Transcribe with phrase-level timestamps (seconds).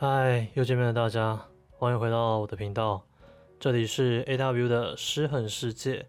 [0.00, 3.02] 嗨，又见面了，大家，欢迎回到我的频道，
[3.58, 6.06] 这里是 AW 的失衡世界。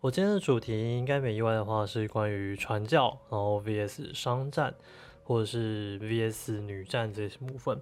[0.00, 4.74] 我今天的主题应该没意外的话是关于传教，然后 VS 商战，
[5.22, 7.78] 或者是 VS 女战这些部分。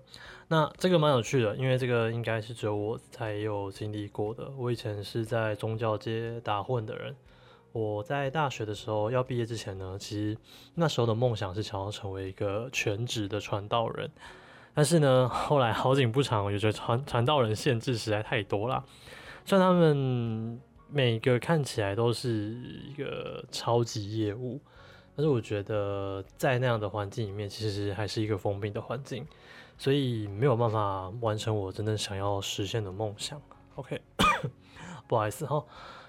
[0.48, 4.50] 那这个蛮有趣的，因为这个应该是只有我才有经历过的。
[4.58, 7.14] 我以前是在宗教界打混的人。
[7.70, 10.36] 我在大学的时候要毕业之前呢，其实
[10.74, 14.10] 那时候的梦想是想要成为一个全职的传道人。
[14.74, 18.84] 但是呢，后来好景不长，我就觉得传传道人限制实在太多了。
[19.44, 20.60] 虽然他们
[20.90, 22.56] 每个看起来都是
[22.88, 24.60] 一个超级业务，
[25.14, 29.26] 但是我觉得在那样的环境里面，其实还是一个封闭的环境，
[29.78, 33.40] 所以没有办法完成我真正想要实现的梦想。
[33.76, 34.00] OK，
[35.06, 35.64] 不好意思哈。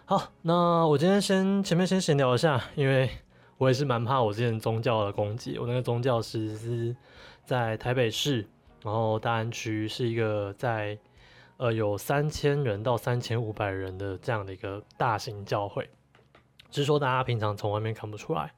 [0.06, 3.10] 好，那我今天先前面先闲聊一下，因为
[3.58, 5.58] 我也是蛮怕我之前宗教的攻击。
[5.58, 6.96] 我那个宗教师是
[7.44, 8.48] 在台北市，
[8.86, 10.96] 然后大安区是一个在
[11.58, 15.90] 呃有三千人到三千五百人的这样的一个大型教会，
[16.70, 18.54] 只是说大家平常从外面看不出来。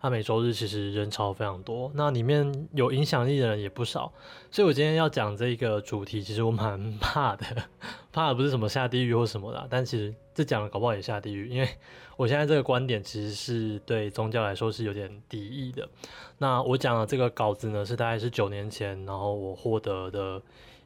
[0.00, 4.12] 他每周日其实人潮非常多，那里面有影响力的人也不少，
[4.50, 7.44] 所以我今天要讲这个主题，其实我蛮怕的，
[8.12, 11.68] 怕的不是什么下地狱或什么的，但其实这讲了搞不好也下地狱，因为
[12.16, 15.88] 我现在这个观点其实是对宗教来说是有点敌意的。
[16.38, 20.40] 那我讲的这个稿子呢，是大概是九年前，然后我获得的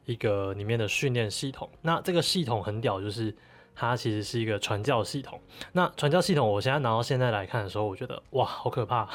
[0.05, 3.35] 一个里面的训练系统，那这个系统很屌，就是。
[3.75, 5.39] 它其实是一个传教系统。
[5.71, 9.07] 那传教系统，我现在拿到现在来看的时候，我觉得哇，好可怕，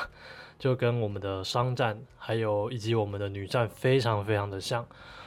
[0.59, 4.87] 就跟我们的商战还有以及我们的女战非常非常的像，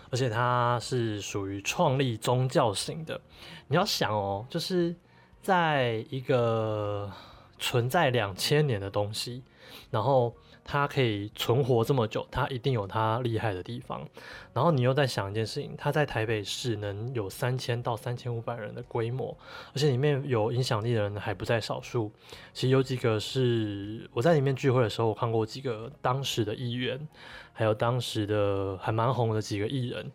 [0.09, 3.19] 而且它是属于创立宗教型的。
[3.67, 4.95] 你要想哦，就是
[5.41, 7.11] 在一个
[7.59, 9.43] 存在两千年的东西，
[9.89, 10.35] 然后。
[10.71, 14.07] 它可以存活这么久，它一定有它厉害的地方。
[14.53, 19.37] 然后你又在想一件事情，它在台北市能有三千到三千五百人的规模，
[19.73, 22.09] 而且里面有影响力的人还不在少数。
[22.53, 27.05] 其实有几个是我在里面聚会的时候，我看过几个当时的议员，
[27.51, 30.09] 还有当时的还蛮红的几个艺人。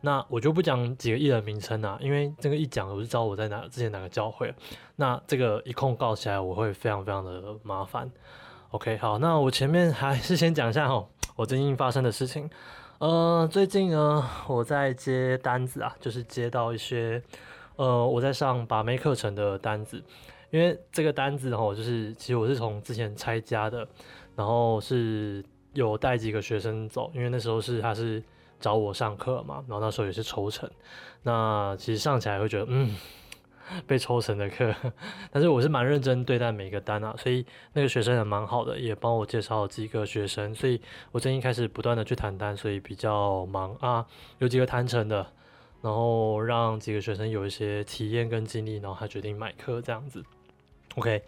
[0.00, 4.52] 那我就不讲几个艺人名称啊，因为这个一讲我就知道我在哪之前哪个教会。
[4.96, 8.10] 那这个一控告起来，我会非常非常的麻烦。
[8.72, 11.04] OK，好，那我前面还是先讲一下哈，
[11.34, 12.48] 我最近发生的事情。
[12.98, 17.20] 呃，最近呢，我在接单子啊，就是接到一些
[17.74, 20.00] 呃我在上把妹课程的单子，
[20.50, 23.84] 因为这个单子哈，就是其实我是从之前拆家的，
[24.36, 28.22] 然后是有带几个学生走，因为那时候是他是
[28.60, 30.70] 找我上课嘛，然后那时候也是抽成，
[31.24, 32.94] 那其实上起来会觉得嗯。
[33.86, 34.74] 被抽成的课，
[35.30, 40.80] 但是我是蛮认真对待每个单啊，所以那个学生也蛮好的，也帮我介绍几个学生，所以
[41.12, 44.06] 我最近开始不断的去谈单，所以比较忙啊，
[44.38, 45.26] 有几个谈成的，
[45.82, 50.24] 然后让几个学生有一些体验跟经历，然后他决定买课这样子。
[50.96, 51.22] OK，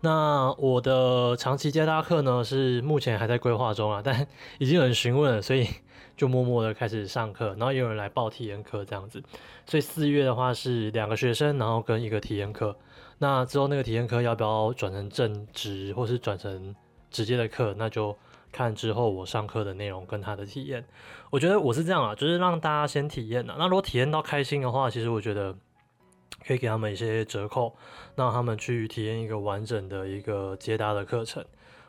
[0.00, 4.26] 那我的长期接他课呢是目前还在规划中啊，但
[4.58, 5.66] 已经有人询问了，所以。
[6.16, 9.22] 就默默的开始上课，然后也有人来报体验课这样子，
[9.66, 12.76] 所以四月的话是两个学生，然后跟一个体验课。
[13.18, 16.74] 那之后那个体验课要不要转成正职，或是转成
[17.10, 18.16] 直接的课，那就
[18.52, 20.84] 看之后我上课的内容跟他的体验。
[21.30, 23.54] 我觉得我是这样啊，就是让大家先体验的。
[23.58, 25.54] 那如果体验到开心的话，其实我觉得
[26.46, 27.74] 可以给他们一些折扣，
[28.14, 31.44] 让他们去体验一个完整的一个接搭的课程。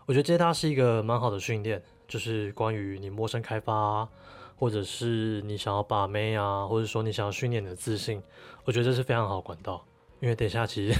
[0.05, 1.81] 我觉得接搭是一个蛮好的训练。
[2.07, 4.07] 就是关于你陌生开发，
[4.56, 8.22] 或者是你想要把妹啊，或者说你想要训练你的自信，
[8.66, 9.85] 我觉得这是非常好管道。
[10.19, 11.00] 因为等下其实，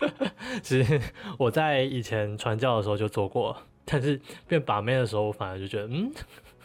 [0.62, 1.00] 其实
[1.38, 6.12] 我在以前传教的时候就做过，但是变把妹的时候，我反而就觉得嗯，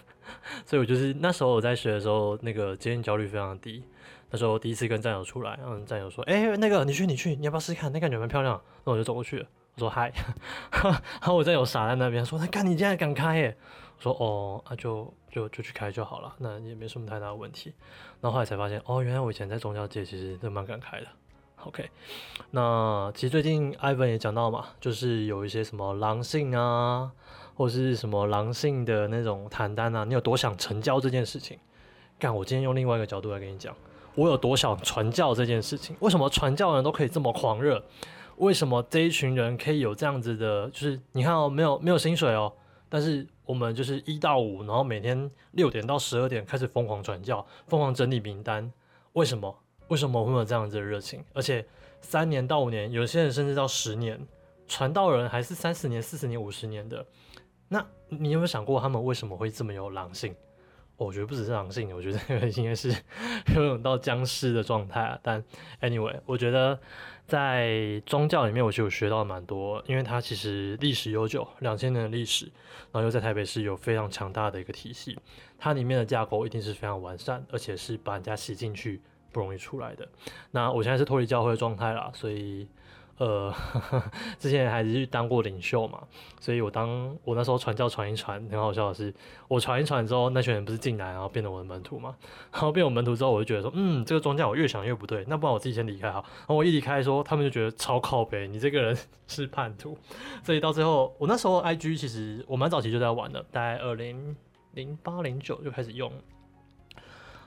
[0.66, 3.84] 所以我就是那时候我在学的时候，那个接近焦虑非常低。
[4.30, 7.90] 那时候第一次跟战友出来，嗯，战友说，哎，那个你去你去，你要不要试试看？
[7.94, 8.62] 那感觉蛮漂亮。
[8.84, 9.48] 那我就走过去了。
[9.78, 10.12] 说嗨，
[10.72, 13.58] 然后我再有傻在那边说，他看你竟然敢开耶！
[13.98, 17.74] 我说哦，那就就就去开就好了，那也没什么太大的问题。
[18.22, 21.08] 然后后来才发现，哦，原来我以前在宗教界其实都蛮敢开的。
[21.66, 21.90] OK，
[22.52, 27.12] 那其实最近 Ivan 也讲到嘛，就是有一些什么狼性啊，
[27.56, 31.60] 或者是什么狼性的那种谈单啊，你有多想成交这件事情？
[32.20, 33.76] 干，我今天用另外一个角度来跟你讲，
[34.16, 35.96] 我有多想传教这件事情。
[36.00, 37.84] 为什么传教人都可以这么狂热？
[38.38, 40.70] 为什么这一群人可以有这样子的？
[40.70, 42.52] 就是你看哦，没有没有薪水哦，
[42.90, 48.72] 但是我们就是一到五，然后每天六点到十二点开始疯狂传教，疯狂整理名单。
[49.14, 49.64] 为什么？
[49.88, 51.24] 为什么会有这样子的热情？
[51.34, 51.66] 而且
[52.02, 54.20] 三年到五年，有些人甚至到十年，
[54.68, 57.06] 传道人还是三十年、四十年、五十年的。
[57.70, 60.36] 那你有没有想过，他们为什么会这么有狼性？
[60.98, 62.90] 我觉得不只是狼性，我觉得那个应该是
[63.56, 65.20] 有种到僵尸的状态啊。
[65.22, 65.44] 但
[65.82, 66.80] anyway，我觉得
[67.28, 72.46] 在宗教里面，我就有学到蛮多，因为它其实历史悠久，两千年的历史，
[72.92, 75.18] 然后又在台北市有非常强大的一个体系，
[75.58, 79.00] 它里面的架构一定是非常完善，而且是把人家吸进去
[79.32, 80.08] 不容易出来的。
[80.52, 82.68] 那我现在是脱离教会的状态啦，所以。
[83.18, 83.52] 呃，
[84.38, 86.00] 之前还是当过领袖嘛，
[86.40, 89.14] 所以我当我那时候传教传一传，很好笑的是，
[89.48, 92.16] 我传一传之后，那群人不是进来，然后变成我的门徒嘛，
[92.52, 98.98] 然后变我门徒之后，我就觉得说，嗯，这个庄稼我越想越不对，那不然我自己先离开好，然后我一离开说，他们就觉得超靠背，你这个人
[99.28, 99.98] 是叛徒，
[100.44, 104.36] 所以到最后，我那时候 I G 其实我蛮早期就在玩的，大概二零
[104.74, 106.12] 零八零九就开始用。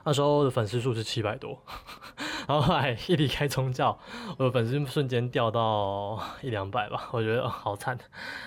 [0.05, 1.63] 那时候的粉丝数是七百多，
[2.49, 3.99] 然后后来一离开宗教，
[4.39, 7.99] 我的粉丝瞬间掉到一两百吧，我觉得好惨。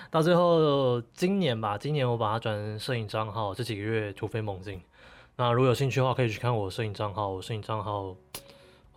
[0.09, 4.81] 到最后今年吧，今年我把它转成摄影账号，这几个月突飞猛进。
[5.35, 7.29] 那如果有兴趣的话，可以去看我摄影账号。
[7.29, 8.15] 我摄影账号，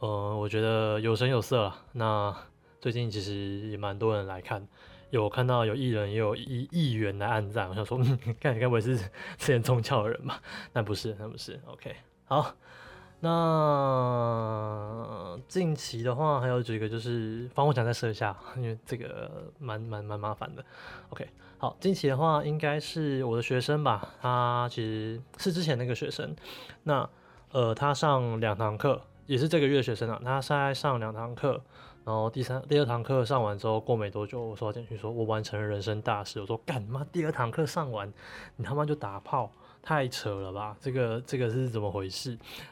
[0.01, 1.77] 呃，我觉得有声有色了。
[1.93, 2.35] 那
[2.81, 4.67] 最近其实也蛮多人来看，
[5.11, 7.69] 有看到有艺人也有一亿元来按赞。
[7.71, 9.07] 我想说，嗯看你该不会是之
[9.39, 10.41] 前宗教的人吧？
[10.75, 11.59] 但不是，那不是。
[11.67, 11.95] OK。
[12.29, 12.53] 好，
[13.21, 13.39] 那
[15.47, 20.65] 近期的话还有几个，就是防火墙再设一下，因为这个蛮蛮蛮麻烦的。
[21.11, 21.29] OK，
[21.59, 26.35] 好，近期的话应该是我的学生吧，他其实是之前那个学生，
[26.83, 27.09] 那
[27.53, 31.63] 呃他上两堂课，也是这个月学生啊，他在上两堂课，
[32.05, 38.13] 然后第三第二堂课上完之后，过没多久我收到简讯说我完成了人生大事，我说干妈第二堂课上完，
[38.57, 39.53] 你他妈就打炮。
[39.87, 42.31] 太扯了吧，这个这个是怎么回事？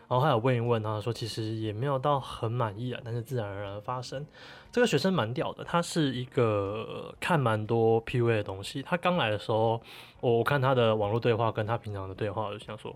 [0.08, 4.26] 然后还有问一问他说，其实也没有到很满意啊，但是自然而然发生。
[4.72, 8.82] 这个学生蛮屌的，他是一个看蛮多 P U A 的东西。
[8.82, 9.80] 他刚来的时候，
[10.18, 12.92] 我我看他的网络对话跟他平常的对话，我就想说，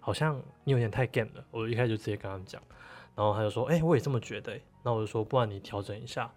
[0.00, 1.44] 好像你有点太 game 了。
[1.50, 2.62] 我一开始就直接跟他们讲，
[3.14, 4.58] 然后他就说，哎，我也这么觉得。
[4.82, 6.32] 那我就说，不然你调整一下。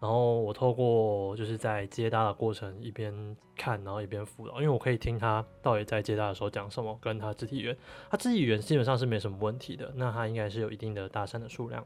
[0.00, 7.76] 然后我透过就是在接搭的过程一边看，然后一边辅导，因为我可以听他到底在接搭的时候讲什么，跟他肢体语言，
[8.10, 11.84] 他肢体语言基本上是没什么问题的，那他应该是有一定的搭讪的数量，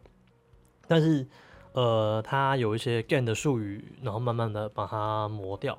[0.86, 1.26] 但是
[1.72, 5.78] 呃，他有一些 gain 的术语，然后慢慢的把它磨掉，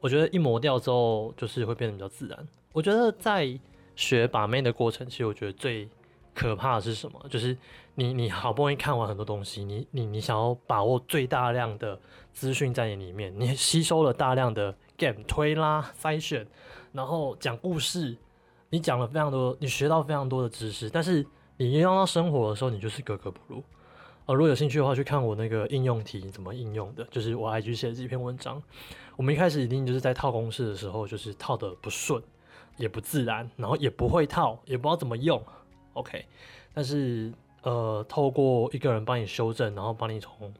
[0.00, 2.46] 我觉得一磨掉之后，就是会变得比较自然。
[2.74, 3.58] 我觉得在
[3.96, 5.88] 学把妹的过程，其实我觉得最
[6.34, 7.20] 可怕的是什么？
[7.28, 7.56] 就是
[7.94, 11.98] 你你好不容易看完很多东西，你你你想要把握最大量的
[12.32, 16.46] 资讯在你里面，你吸收了大量的 game 推拉筛选，
[16.92, 18.16] 然后讲故事，
[18.70, 23.62] 你讲了非常多，你学到非常多的知识，但是你应用到生活的时候，你就是格格不入。
[24.26, 28.62] 呃，如果有兴趣的话，去看我那个应用题怎么应用的，就是我 IG 写的这篇文章。
[29.16, 32.22] 我们一开始一定就是在套公式的时候，就是套的不顺，
[32.76, 35.42] 也不自然，然后也不会套，也不知道怎么用。
[35.94, 36.24] OK，
[36.72, 37.32] 但是
[37.62, 40.54] 呃，透过一个人帮你修正，然后帮你从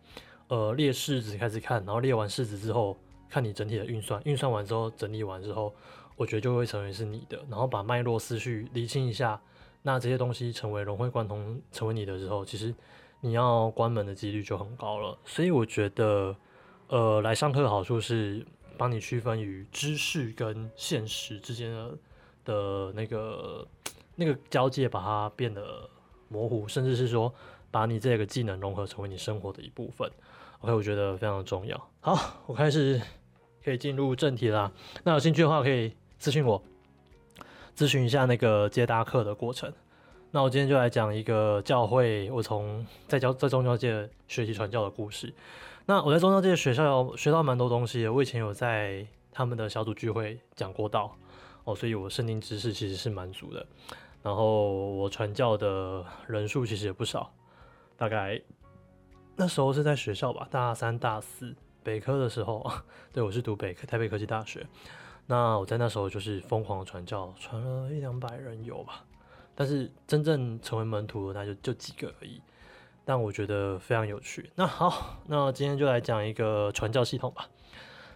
[0.49, 2.97] 呃列式子开始看，然后列完式子之后，
[3.29, 5.73] 看你整体的运算，运算完之后整理完之后，
[6.17, 9.41] 我觉得就会成为是你的，然后把脉络思绪理清一下，
[9.83, 12.75] 那这些东西成为融会贯通，成为你的时候，其实
[13.21, 15.17] 你要关门的几率就很高了。
[15.25, 16.37] 所以我觉得，
[16.89, 18.45] 呃，来上课的好处是
[18.77, 21.99] 帮你区分于知识跟现实之间的
[22.45, 23.67] 的那个。
[24.21, 25.89] 那个交界把它变得
[26.29, 27.35] 模糊，甚至是说
[27.71, 30.07] 把你这个技能融合成为你生活的一部分。
[30.61, 31.89] OK，我觉得非常重要。
[32.01, 33.01] 好，我开始
[33.65, 34.71] 可以进入正题啦。
[35.05, 36.63] 那有兴趣的话可以咨询我，
[37.75, 39.73] 咨询一下那个接搭课的过程。
[40.33, 45.33] 那我今天就来讲一个教会，我从在教在宗教界学习传教的故事。
[45.87, 51.17] 那我在宗教界学校学到蛮多东西的，我以前有在他们的小组聚会讲过道
[51.65, 53.67] 哦，所以我圣经知识其实是蛮足的。
[54.23, 57.33] 然后我传教的人数其实也不少，
[57.97, 58.41] 大概
[59.35, 62.71] 那时候是在学校吧，大三、大四北科的时候，
[63.13, 64.67] 对我是读北科台北科技大学。
[65.27, 69.05] 那我在那时候就是疯狂传教，传了一两百人有吧，
[69.55, 72.43] 但是真正成为门徒的那就就几个而已。
[73.05, 74.51] 但我觉得非常有趣。
[74.55, 77.49] 那好，那今天就来讲一个传教系统吧。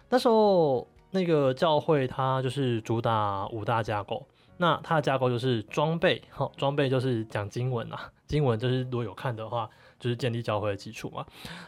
[0.09, 4.27] 那时候那个教会它就是主打五大架构。
[4.57, 9.69] 那它的架构就是装备，好， 装备就是讲经文啊， 经文就是如果有看的话，
[9.99, 11.25] 就是建立教会的基础嘛。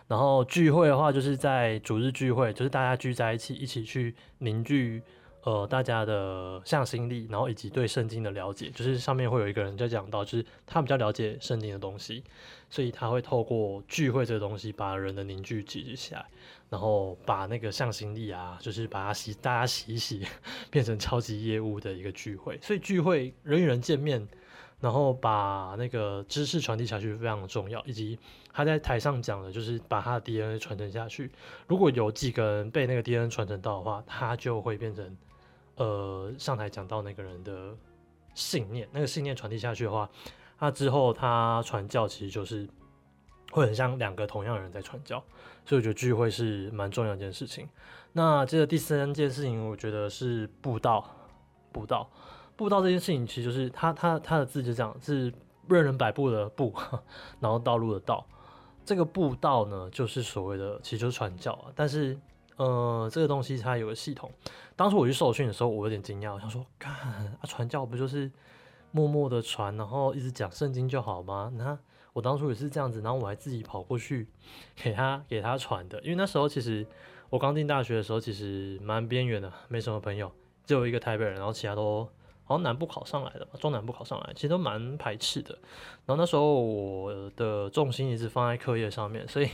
[0.08, 5.02] 然后聚会的话，就是在主日聚会，就是大家聚在一起，一起去凝聚
[5.48, 12.22] 呃大家的向心力，然后以及对圣经的了解，就是上面会有一个人在讲到，就是他比较了解圣经的东西，
[12.70, 16.26] 所以他会透过聚会这个东西，把人的凝聚集起来，
[16.70, 20.28] 然后把那个向心力啊，就是把它洗，大家洗一洗，
[20.70, 22.60] 变成超级业务的一个聚会。
[22.62, 24.28] 所以聚会人与人见面。
[24.80, 28.16] 然后把那个知识传递下去非常重要，以及
[28.54, 31.32] 他在台上讲的，就是把他的 DNA 传承下去。
[31.66, 35.18] 如果有几个人被那个 DNA 传承到的话，他就会变成
[35.78, 37.76] 呃上台讲到那个人的
[38.36, 40.10] 信念，那个信念传递下去的话，
[40.60, 42.68] 那之后他传教其实就是
[43.52, 45.24] 会很像两个同样的人在传教，
[45.66, 47.68] 所以我觉得聚会是蛮重要一件事情。
[48.14, 51.06] 那接着第三件事情，我觉得是布道，
[51.72, 52.10] 布道。
[52.56, 55.32] 步道这件事情，其实就是他他他的字就这样，是
[55.68, 56.74] 任人摆布的布，
[57.40, 58.26] 然后道路的道。
[58.84, 61.70] 这个步道呢，就是所谓的，其实就是传教啊。
[61.76, 62.18] 但是，
[62.56, 64.32] 呃，这个东西它有个系统。
[64.78, 68.32] 当初我去受训的时候，我有点惊讶，我想说，干啊，传教不就是
[68.92, 71.52] 默默的传，然后一直讲圣经就好吗？
[71.58, 71.78] 那
[72.14, 74.28] 我当初也是这样子，然后我还自己跑过去
[74.76, 76.00] 给他给他传的。
[76.04, 76.88] 因为那时候其实
[77.30, 80.32] 我刚进大学的时候，其实蛮边缘的，没什么朋友，
[80.66, 82.08] 只有一个台北人，然后其他都。
[82.50, 85.54] 好像南部考上来的吧，中南部考上来，其实都蛮排斥的。
[86.06, 89.50] 然后那时候我的重心一直放在课业上面，所以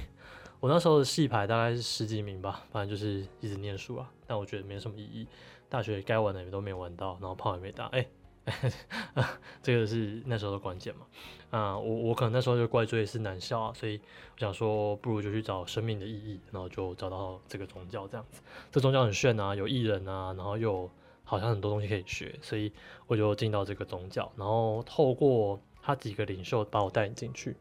[0.63, 4.09] 我那时候的系排大概是十几名吧，反正就是一直念书啊。
[4.25, 5.27] 但我觉得没什么意义，
[5.67, 7.87] 大学该玩的也都没玩到，然后炮也没打。
[7.87, 8.07] 哎，
[9.61, 11.05] 这个是那时候的关键嘛。
[11.49, 13.99] 啊，我我可能那时候就怪罪是男校啊，所以
[14.35, 18.41] 我想说不如就去找生命的意义，然后就找到这个宗教这样子。
[18.71, 20.89] 这宗教很炫啊，有艺人啊，然后又。
[21.25, 22.71] 好像很多东西可以学，所以
[23.07, 27.55] 我就进到这个宗教，然后透过他几个领袖把我带进去。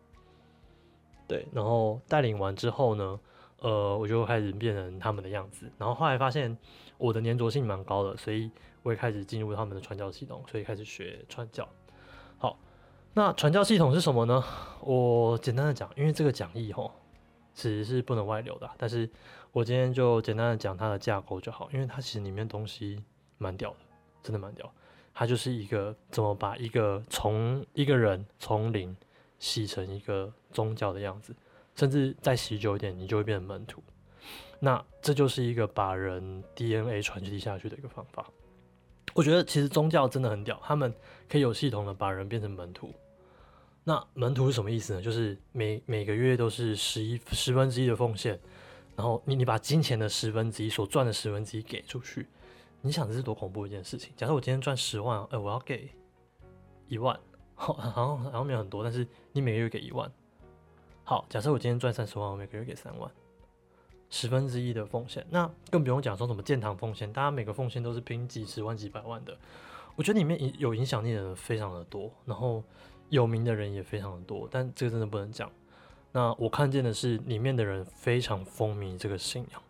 [1.33, 3.19] 对，然后带领完之后呢，
[3.61, 5.73] 呃，我就开始变成他们的样子。
[5.79, 6.59] 然后后来发现
[6.99, 8.51] 我的粘着性蛮高的，所以
[8.83, 11.67] 我也开始进入他们的传教系统，所以开始学传教。
[12.37, 12.59] 好，
[13.15, 14.45] 那传教系统是什么呢？
[14.83, 16.93] 我简单的讲，因为这个讲义吼
[17.55, 19.09] 其实是不能外流的，但是
[19.53, 23.03] 我今天就简单的讲它的架构就好，因为它其实里面东西。
[23.39, 23.77] 蛮屌的，
[24.23, 24.73] 真的蛮屌。
[25.13, 28.97] 它就是一个怎么把一个从一个人从零
[29.43, 31.35] 洗成一个宗教的样子，
[31.75, 33.83] 甚至再洗久一点，你就会变成门徒。
[34.61, 38.25] 那这就是一个把人 DNA 传递下去的一个方法。
[39.15, 40.95] 我觉得其实宗教真的很屌，他们
[41.29, 42.95] 可以有系统的把人变成门徒。
[43.83, 45.03] 那门徒是什么意思呢？
[45.03, 48.39] 就是每每个月都是十一十分之一的奉献，
[48.95, 52.29] 然后你你把金钱的十分之一所赚的十分之一给出去。
[52.81, 54.13] 你想这是多恐怖一件事情？
[54.17, 55.91] 假设我今天赚十万，哎，我要给
[56.87, 57.19] 一万，
[57.63, 60.11] 好，好像好像没有很多，但是你每个月给一万。
[61.05, 63.09] 好，假设我今天赚三十万，我每个月给三万，
[64.11, 69.39] 十分之一的奉献，那更不用讲说什么建堂奉献，大家每个奉献都是拼几十万、几百万的。
[69.95, 72.65] 我觉得里面影有影响力的人非常的多，然后
[73.11, 75.49] 有名的人也非常的多，但这个真的不能讲。
[76.11, 79.63] 那我看见的是里面的人非常风靡这个信仰。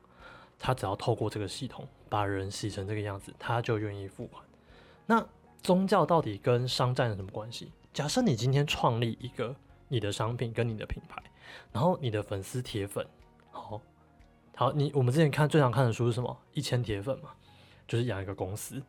[0.58, 4.42] 他只要透过这个系统把人洗成这个样子，他就愿意付款。
[5.04, 5.26] 那
[5.62, 7.70] 宗教到底跟商战有什么关系？
[7.92, 9.54] 假设你今天创立一个
[9.88, 11.22] 你的商品跟你的品牌，
[11.70, 13.06] 然后你的粉丝铁粉，
[13.50, 13.78] 好，
[14.56, 16.34] 好，你我们之前看最常看的书是什么？
[16.54, 17.30] 一千铁粉嘛，
[17.86, 18.82] 就是养一个公司。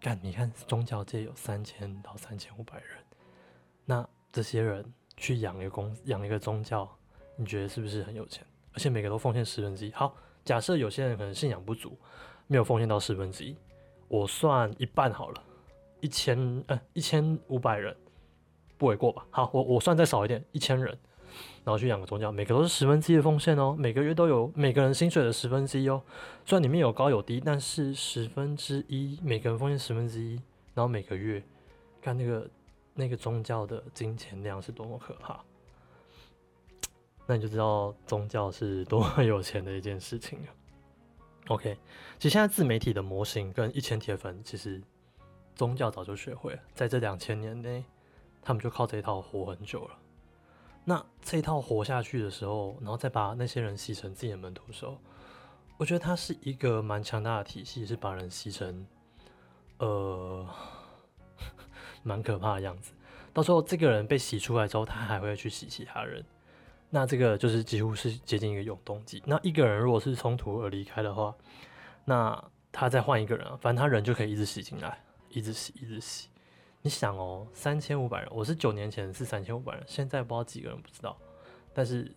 [0.00, 2.98] 干，你看宗教界有三千到三千五百人，
[3.84, 6.88] 那这些人去养一个公养一个宗教，
[7.36, 8.42] 你觉得是不是很有钱？
[8.72, 10.16] 而且每个都奉献十分之一，好。
[10.42, 11.98] 假设有些人可能信仰不足，
[12.46, 13.54] 没有奉献到十分之一，
[14.08, 15.42] 我算一半好了，
[16.00, 17.94] 一千呃一千五百人
[18.80, 19.26] 不为过吧？
[19.30, 20.86] 好，我我算再少一点，一千人，
[21.64, 26.02] 然后去养个宗教，每个都是十分之一的奉献哦，每个月都有每个人薪水的十分之一哦，
[26.46, 30.36] 虽然里面有高有低，但是十分之一，每个人奉献十分之一，
[30.72, 31.42] 然后每个月
[32.00, 32.50] 看那个
[32.94, 35.38] 那个宗教的金钱量是多么可怕。
[37.26, 40.46] 那你就知道宗教是多么有钱的一件事情了。
[41.48, 41.76] OK，
[42.18, 44.80] 其实现在自媒体的模型跟一千铁粉，其实
[45.54, 47.84] 宗教早就学会了，在这两千年内，
[48.42, 49.96] 他们就靠这一套活很久了。
[50.84, 54.98] 那这一套活下去的时候，然后再把那些人洗成自己的门徒的时候，
[55.76, 58.86] 我觉得它是一个蛮强大的体系，是把人洗成
[59.78, 60.46] 呃
[62.02, 62.92] 蛮可怕的样子。
[63.32, 66.24] 到时候这个人被洗出来之后，他还会去洗其他人。
[66.88, 69.22] 那这个就是几乎是接近一个永动机。
[69.24, 71.32] 那一个人如果是冲突而离开的话，
[72.04, 72.42] 那
[72.72, 76.29] 他再换一个人，反正他人就可以一直洗进来，一直洗，一直洗。
[76.82, 81.14] 你想哦，三千五百人，我是九年前是三千五百人，现在不知道几个人不知道。
[81.74, 82.10] 但是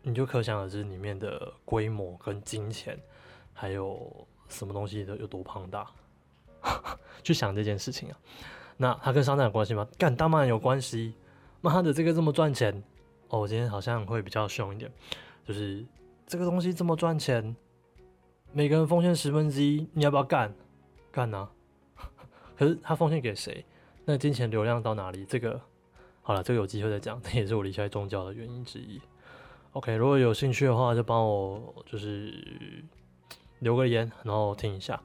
[0.00, 2.98] 你就可想而知里面的规模跟金钱，
[3.52, 5.86] 还有什么东西的有多庞大。
[7.22, 8.18] 去想这件事情啊。
[8.78, 9.86] 那它跟商战有关系吗？
[9.98, 11.14] 干，当然有关系。
[11.60, 12.82] 妈的，这个这么赚钱
[13.28, 13.40] 哦！
[13.40, 14.90] 我今天好像会比较凶一点，
[15.44, 15.84] 就是
[16.26, 17.54] 这个东西这么赚钱，
[18.52, 20.54] 每个人奉献十分之一，你要不要干？
[21.10, 21.50] 干啊！
[22.56, 23.66] 可是他奉献给谁？
[24.10, 25.26] 那金钱流量到哪里？
[25.26, 25.60] 这个
[26.22, 27.20] 好了，这个有机会再讲。
[27.20, 28.98] 这也是我离开宗教的原因之一。
[29.72, 32.32] OK，如果有兴趣的话，就帮我就是
[33.58, 34.98] 留个言，然后听一下。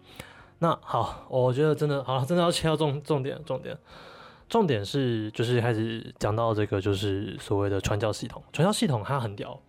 [0.60, 3.78] 那好，我觉得真的好了，真的要切到重重点，重点。
[4.48, 8.42] 重点是，就是开始讲到这个，就是所谓的传教系统。
[8.54, 9.60] 传教系统它很屌，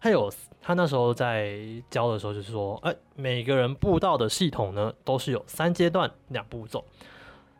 [0.00, 0.28] 还有
[0.60, 6.84] 他那时候在教的时候，就是说，哎，每个人布道的系统呢，都是有三阶段、两步骤。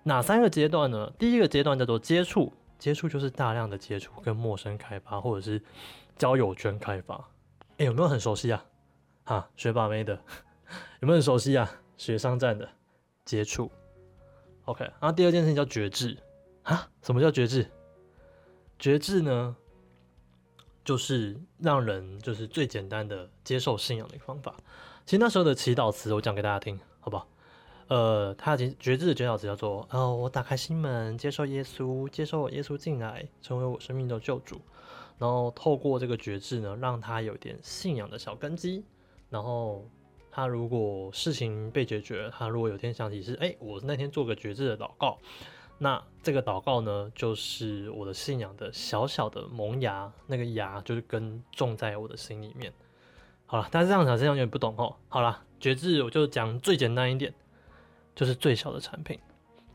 [0.02, 1.12] 哪三个阶段呢？
[1.18, 5.62] 第一个阶段叫做接触，接触就是大量的接触跟陌生开发，或者是
[6.16, 7.28] 交友圈开发。
[7.76, 8.64] 哎，有没有很熟悉啊？
[9.24, 10.14] 哈，学霸妹的
[11.00, 11.70] 有没有很熟悉啊？
[11.96, 12.68] 学商战的
[13.24, 13.70] 接触。
[14.64, 16.16] OK，然后第二件事情叫觉知。
[16.62, 17.66] 啊，什么叫觉知？
[18.78, 19.56] 觉知呢，
[20.84, 24.54] 就是让人就是最简单的接受信仰的一个方法。
[25.04, 27.26] 其实那时候的祈祷词，我讲给大家听，好不好？
[27.90, 34.60] 呃，他觉觉知的诀窍词叫做：哦，我打开心门，接受耶稣，接受耶稣进来，成为我生命的救主。
[35.18, 38.84] 然后透过这个觉知呢，让他有点信仰的小根基。
[39.28, 39.84] 然后
[40.30, 45.18] 他如果事情被解决，他如果有天想起是，哎，我那天做个觉知的祷告。
[45.76, 52.72] 那这个祷告呢，就是我的信仰的小小的萌芽，那个芽就是根种在我的心里面。
[53.46, 54.94] 好了，但是这样讲这样有点不懂哦。
[55.08, 57.34] 好了，觉知我就讲最简单一点，
[58.14, 59.18] 就是最小的产品。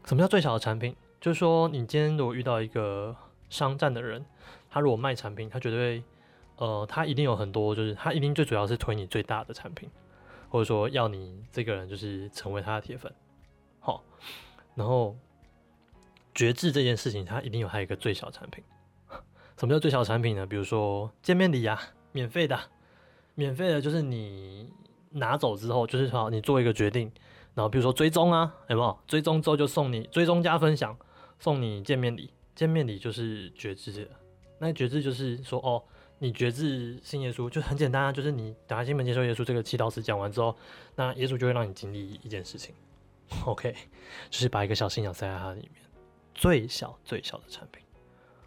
[0.06, 0.96] 什么叫最小的产品？
[1.20, 3.15] 就是说你今天如果遇到一个
[3.50, 4.25] 商战的人，
[4.70, 6.04] 他如果卖产品，他绝对
[6.58, 9.89] 呃，他一定有很多，就是他一定最主要是推你最大的产品，
[10.50, 13.13] 或者说要你这个人就是成为他的铁粉。
[13.80, 14.04] 好，
[14.75, 15.15] 然后。
[16.38, 18.62] 觉知这件事情，他一定有还有一个最小产品。
[19.58, 20.46] 什么叫最小产品呢？
[20.46, 21.80] 比如说见面礼呀，
[22.12, 22.60] 免费的，
[23.36, 24.70] 免费的，就是你
[25.12, 27.10] 拿走之后，就是说你做一个决定，
[27.55, 29.00] 然后比如说追踪啊，有没有？
[29.07, 30.95] 追踪之后就送你追踪加分享，
[31.39, 32.29] 送你见面礼。
[32.53, 34.09] 见面礼就是觉知，
[34.59, 35.83] 那觉知就是说哦，
[36.19, 40.56] 你觉知信耶稣，就很简单啊，就是你打开心门接受耶稣这个祈祷词讲完之后，
[40.95, 42.73] 那耶稣就会让你经历一件事情。
[43.45, 43.75] OK，
[44.30, 45.82] 就是把一个小信仰塞在它里面。
[46.34, 47.84] 最小最小的产品，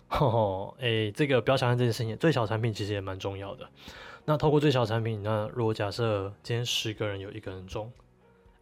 [0.09, 3.69] 吼， 哎，这个不要想象这件事情，最小产品其实也蛮重要的。
[4.25, 7.93] 那透过最小产品，那如果假设今天十个人有一个人中，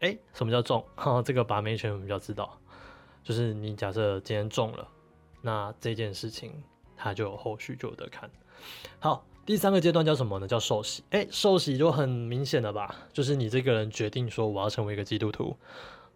[0.01, 0.85] 哎，什么叫中？
[0.97, 2.59] 哈，这个把妹圈比较知道，
[3.23, 4.87] 就是你假设今天中了，
[5.43, 6.63] 那这件事情
[6.97, 8.31] 它就后续就有得看。
[8.99, 10.47] 好，第三个阶段叫什么呢？
[10.47, 11.03] 叫受洗。
[11.11, 12.95] 哎，受洗就很明显了吧？
[13.13, 15.57] 就是你这个人决定说我要成为一个基督徒。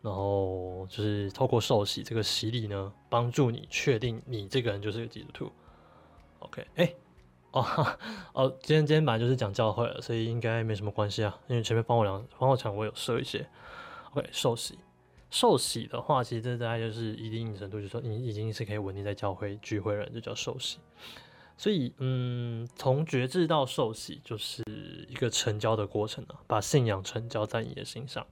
[0.02, 5.52] 然后就是透过受洗这个洗礼呢，帮助你确定你这个人就是个基督徒。
[6.38, 6.94] OK，哎，
[7.50, 7.62] 哦
[8.32, 11.38] 哦，今天今天本来就是讲教会了，所以应该没什么关系啊。
[11.48, 13.46] 因为前面帮我两帮我讲，我有设一些。
[14.12, 14.78] OK，受洗，
[15.30, 20.78] 受洗的话，其实这大概就是一定程度，就是说你已经是可以稳定在教会聚会人，就叫受洗。
[21.56, 24.64] 所以，嗯，从觉知到受洗，就是
[25.08, 28.26] 一个成交的过程啊，把信仰成交在你的心上。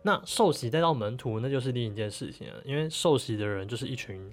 [0.00, 2.62] 那受洗再到门徒，那就是另一件事情了。
[2.64, 4.32] 因为受洗的人就是一群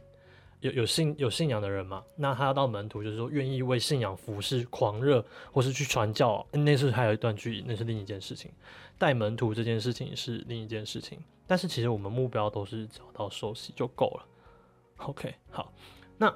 [0.59, 2.03] 有有信有信仰的人嘛。
[2.15, 8.51] 那他要到门徒，就是说愿意为信仰服侍、狂热，或是去传教，那是还有一段距离，那是另一件事情。
[8.97, 11.19] 带门徒这件事情是另一件事情。
[11.47, 14.25] 但是其实我们目标都是找到受洗就够了。
[14.97, 15.71] OK，好，
[16.17, 16.29] 那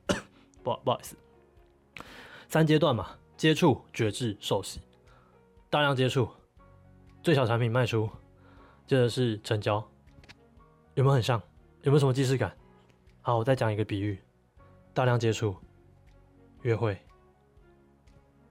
[0.62, 1.16] 不不好意思，
[2.48, 4.80] 三阶段嘛：接触、觉知、受洗。
[5.70, 6.28] 大量接触，
[7.22, 8.10] 最小产品卖出。
[8.86, 9.76] 接着是成交，
[10.94, 11.40] 有没有很像？
[11.82, 12.52] 有没有什么既视感？
[13.30, 14.18] 好，我再讲一个比喻：
[14.92, 15.54] 大量接触，
[16.62, 16.98] 约会，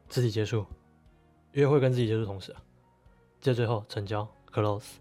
[0.08, 0.65] 肢体接触，
[1.52, 2.56] 约会跟肢体接触同时，
[3.42, 4.94] 接最后成交，close，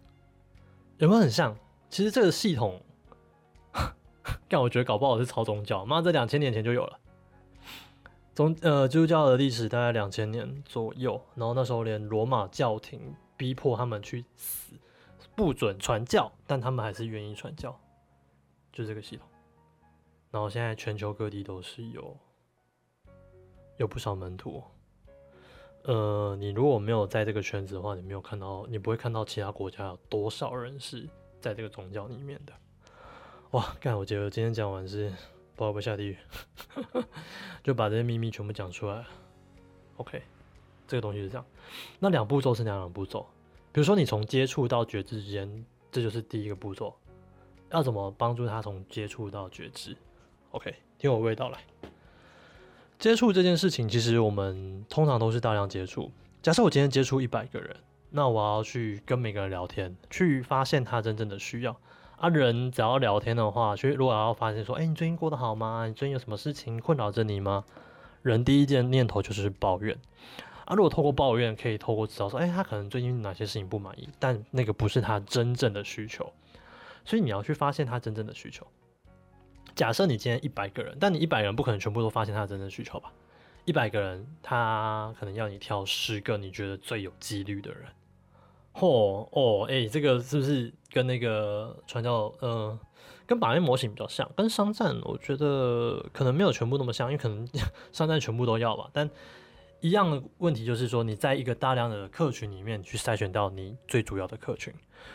[0.97, 1.57] 有没有很像？
[1.91, 2.83] 其实这个系统，
[4.51, 6.99] 但我觉得搞不好是超宗教，妈，这两千年前就有了。
[8.35, 14.75] 宗呃，基督教的历史大概两千年左右，然后那时候连罗马教廷逼迫他们去死。
[15.37, 17.81] 不准传教，但他们还是愿意传教，
[18.73, 19.25] 就这个系统。
[20.31, 22.17] 然后现在全球各地都是有
[23.79, 24.63] 有不少门徒。
[25.85, 31.09] 呃，你如果没有在这个圈子的话，你没有看到，你不会看到其他国家有多少人是
[31.41, 32.53] 在这个宗教里面的。
[33.53, 33.97] 哇，干！
[33.97, 35.11] 我觉得今天讲完是
[35.57, 36.19] 不会不下地狱，
[37.63, 39.03] 就把这些秘密全部讲出来。
[39.97, 40.21] OK，
[40.87, 41.47] 这个东西是这样。
[41.99, 43.27] 那两步骤是哪两步骤？
[43.73, 46.95] 比如说，你从接触到觉知之间，这就是第一个步骤，
[47.71, 49.97] 要怎么帮助他从接触到觉知
[50.51, 51.59] ？OK，听我味道来。
[52.99, 56.11] 接触这件事情，其实我们通常都是大量接触。
[56.43, 57.77] 假设我今天接触一百个人，
[58.11, 61.77] 那我要去跟每个人聊天，去发现他真正的需要。
[62.17, 65.87] 啊，人只要聊天的话，其实如果要发现说，哎，你最近过得好吗？
[65.87, 67.65] 你最近有什么事情困扰着你吗？
[68.23, 69.97] 人第一件念头就是抱怨。
[70.65, 76.33] 啊，如果透过抱怨，可以透过知道说，哎，他可能最近哪些事情不满意，但那个不是他真正的需求。
[77.05, 78.67] 所以你要去发现他真正的需求。
[79.79, 83.13] 假设你今天一百个人，但你一百人不可能全部都发现他的真正需求吧？
[83.65, 87.85] 一百个人，他可能要你挑十个你觉得最有几率的人。
[88.75, 92.77] 嚯哦，哎，这个是不是跟那个传教，嗯，
[93.25, 94.29] 跟把面模型比较像？
[94.37, 97.49] 跟商战，我觉得可能没有全部那么像，因为可能
[97.93, 98.91] 商战全部都要吧。
[98.93, 99.09] 但
[99.79, 104.75] 一样的问题就是说，你在一个大量的客群里面去筛选到你最主要的客群，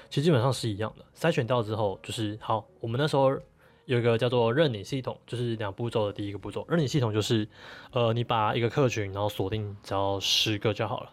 [0.10, 1.04] 其实基本上是一样的。
[1.14, 3.38] 筛选到之后，就是好，我们那时候
[3.86, 6.66] 有一个叫做认领系统，就是两步骤的第一个步骤。
[6.70, 7.48] 认领系统就是，
[7.92, 11.12] 呃，你把一个客群，然后锁定只要十个就好了。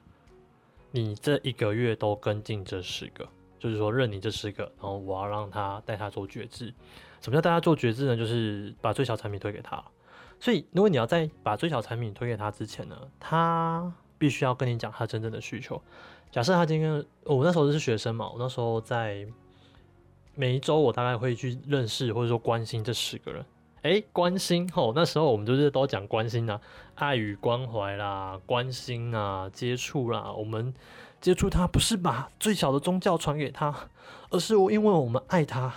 [0.93, 3.29] 你这一个月都跟进这十个，
[3.59, 6.73] 就是说认你这十个，然后我要让他带他做觉知。
[7.21, 8.17] 什么叫带他做觉知呢？
[8.17, 9.83] 就是把最小产品推给他。
[10.39, 15.81] 所以如果你要在把最小产品推给他之前呢，他必须要跟你讲他真正的需求。
[16.31, 19.27] 假设他今天，我那时候是学生嘛，我那时候在
[20.35, 23.45] 每一周我大概会去认识或者说关心这十个人。
[23.83, 26.61] 哎，关心吼，那时候我们就是都讲关心啊，
[26.95, 30.33] 爱与关怀啦，关心啊，接触啦。
[30.33, 30.75] 我们
[31.21, 33.75] 接触他不是把最小的宗教传给他，
[34.31, 35.73] 而是因为我们爱他。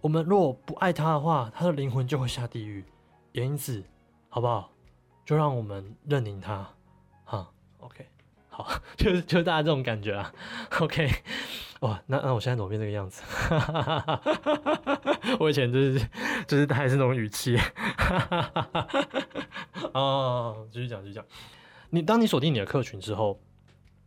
[0.00, 2.84] 我们若不爱他的话，他的灵魂就会下地狱。
[3.32, 3.84] 因此，
[4.28, 4.70] 好不好？
[5.24, 6.66] 就让我们认领他，
[7.24, 8.06] 哈，OK，
[8.58, 8.68] 好，
[8.98, 10.32] 就是就大家这种感觉啊
[10.80, 11.08] ，OK。
[11.80, 13.22] 哇，那那我现在怎么变这个样子？
[15.38, 16.08] 我以前就是
[16.48, 17.56] 就是还是那种语气。
[19.92, 21.24] 哦，继续讲，继续讲。
[21.90, 23.40] 你当你锁定你的客群之后，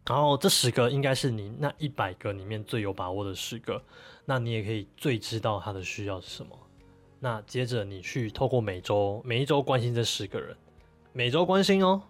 [0.05, 3.81] 然后这十个应该是你那一百个里面最有把握的十个，
[4.25, 6.49] 那你也可以最知道他的需要是什么。
[7.21, 10.53] 那接着你去透过每周每一周关心这十个人，
[11.13, 12.01] 每周关心哦。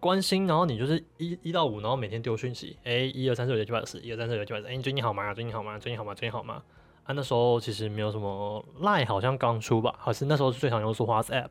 [0.00, 5.32] 关心，然后你就是一一到五，然后每天丢讯息，哎，一二三四五六七八九十，一二三四五六七八九十，哎，你最近好吗？
[5.34, 5.78] 最近好吗？
[5.78, 6.14] 最近好吗？
[6.14, 6.62] 最近好吗？
[7.04, 11.50] 啊，那时候其实没有什么，Line 好像刚出吧，好像那时候是最常用是 WhatsApp，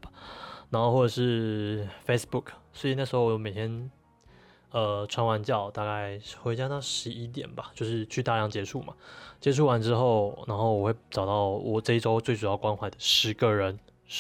[0.71, 3.91] 然后或者是 Facebook，所以那时候我每天
[4.71, 8.93] 呃传完教，大概回家到十一点吧，就是去大量接触嘛，
[9.39, 13.77] 接触完之后，然后我会找到我这一周最主要关怀的十个人，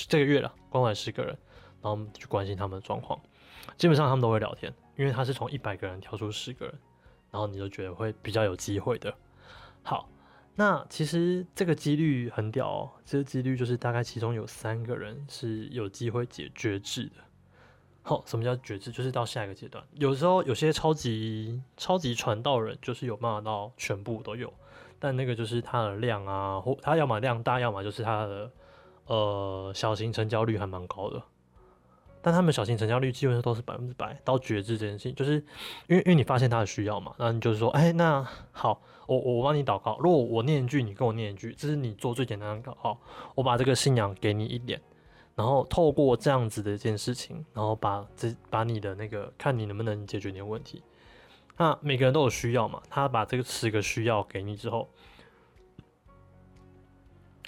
[0.07, 1.37] 这个月了，关怀十个人，
[1.81, 3.19] 然后去关心他们的状况。
[3.79, 6.75] 基本上他们都会聊天，因为他是从一百个人挑出十个人，
[7.31, 9.11] 然后你就觉得会比较有机会的。
[9.81, 10.09] 好，
[10.55, 17.23] 那其实这个几率很屌哦，这个几率就是大概其中有三个人是有机会解决制的。
[18.01, 18.91] 好，什么叫绝智？
[18.91, 19.81] 就是到下一个阶段。
[19.93, 24.53] 有时候有些超级超级传道人就是有办法到全部都有，
[24.99, 28.51] 但那个就是他的量啊，或他要么量大，要么就是他的
[29.05, 31.23] 呃小型成交率还蛮高的。
[32.21, 35.35] 但他们小型成交率基本上都是百分之百到觉知这件事情，就是
[35.87, 42.97] 因为因为你发现他的需要嘛，那你就是说，哎，那好，我我帮你祷告，如果我念一句，你跟我念一句，这是你做最简单的祷告，
[43.35, 44.81] 我把这个信仰给你一点，
[45.35, 50.83] 然后透过这样子的一件事情，然后把这把你的那个看你能不能解决你的问题。
[51.57, 54.89] 那每个人都有需要嘛，他把这个十个需要给你之后，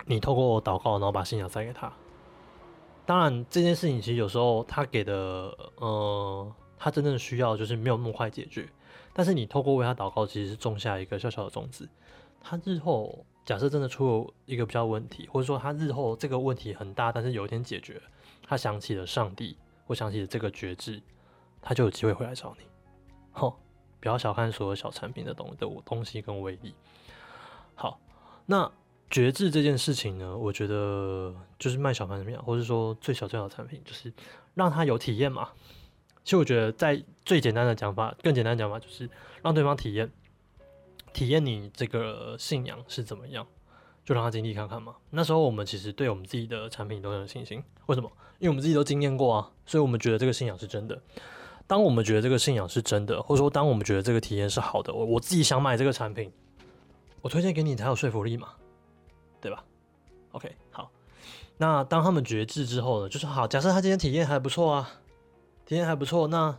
[0.06, 1.92] 你透过祷告，然后把信仰塞给他。
[3.06, 5.14] 当然，这件事情其实有时候他给的，
[5.78, 8.70] 呃，他真正需要就是没有那么快解决。
[9.14, 11.90] 但是你透过为他祷告，其实是种下一个小小的种子。
[12.40, 18.02] 他日后假设真的出了一个比较问题，或者说他日后这个问题很大，但是有一天解决，
[18.48, 21.02] 他想起了上帝，或想起了这个觉知，
[21.62, 22.66] 他就有机会回来找你。
[23.32, 23.58] 吼，
[24.00, 26.74] 不要小看所有小产品的东的东西跟威力。
[27.76, 28.00] 好，
[28.46, 28.72] 那。
[29.12, 34.12] 觉知这件事情呢，我觉得就是卖小产品，或者说最小最小的产品，就是
[34.56, 35.50] 让他有体验嘛。
[36.24, 39.10] 其实我觉得在最简单的讲法，更简单的讲法就是
[39.44, 40.10] 让对方体验，
[41.12, 43.46] 体验你这个信仰是怎么样，
[44.06, 44.96] 就让他经历看看嘛。
[45.10, 48.10] 那时候我们其实对我们自己的产品都很有信心，为什么？
[48.40, 51.02] 因为我们自己都经验过啊，所以我们觉得这个信仰是真的。
[51.68, 56.32] 当我们觉得这个信仰是真的，或者说当我们觉得这个体验是好的，我我自己想买这个产品，
[57.22, 58.50] 我推荐给你才有说服力嘛。
[59.42, 59.66] 对吧
[60.32, 60.92] ？OK，好。
[61.58, 63.10] 那当他们觉知之后呢？
[63.10, 64.92] 就是好，假设他今天体验还不错啊，
[65.66, 66.58] 体验还不错，那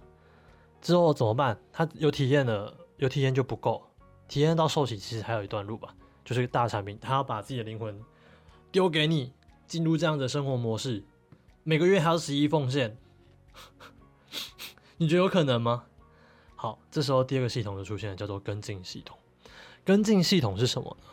[0.80, 1.58] 之后怎么办？
[1.72, 3.82] 他有体验了，有体验就不够，
[4.28, 5.94] 体验到受洗其实还有一段路吧。
[6.24, 8.00] 就是大产品，他要把自己的灵魂
[8.70, 9.32] 丢给你
[9.66, 11.02] 进入这样的生活模式，
[11.64, 12.96] 每个月还要十一奉献，
[14.98, 15.84] 你觉得有可能吗？
[16.54, 19.18] 好，这时候第二个系统就出现了，叫做跟进系统。
[19.84, 21.06] 跟进系统是什么呢？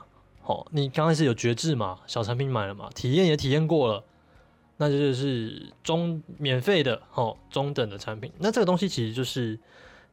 [0.49, 4.03] 哦，你刚开始有觉知嘛，小产品买了嘛，体验也体验过了，
[4.77, 8.31] 那就是中免费的，哦，中等的产品。
[8.39, 9.59] 那这个东西其实就是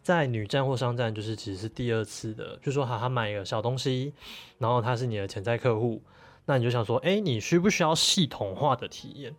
[0.03, 4.13] 在女站或商站，就是其实是第二次的，就说好，他买一个小东西，
[4.59, 6.03] 然后他是你的潜在客户，
[6.45, 9.35] 那你就想说，哎，你需不需要系统化的体验？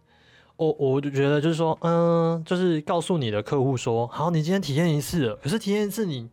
[0.56, 6.28] 我我就觉得就是说，嗯，就是告诉你的客户说，好，你今天体验一次，可是体验一次你，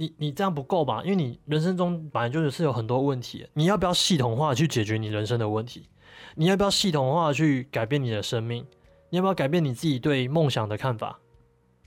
[0.00, 1.02] 你你这样不够吧？
[1.02, 5.88] 因为你人生中本来就是有很多问题，你要不要系统化去解决你人生的问题？
[6.36, 8.64] 你要不要系统化去改变你的生命？
[9.10, 11.18] 你要不要改变你自己对梦想的看法？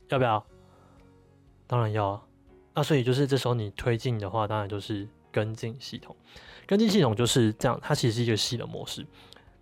[0.10, 0.46] 要不要？
[1.68, 2.22] 当然要啊。
[2.74, 6.14] 那所以就是这时候你推进的话，当然就是跟进系统。
[6.68, 9.06] 跟进系统就是这样，它其实是一个洗的模式。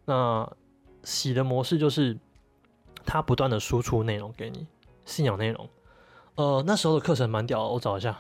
[0.05, 0.51] 那
[1.03, 2.17] 洗的模式就是
[3.05, 4.65] 它不断的输出内容给你，
[5.05, 5.69] 信仰内容。
[6.33, 8.17] 呃，那时候的课程蛮屌，我找一下。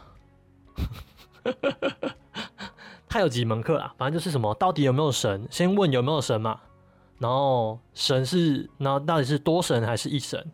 [3.09, 3.93] 他有几门课啊？
[3.97, 5.47] 反正就是什么，到底有没有神？
[5.49, 6.59] 先问有没有神嘛。
[7.17, 10.45] 然后神是，那到底是多神还是一神？